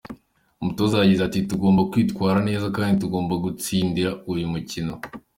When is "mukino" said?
4.53-4.93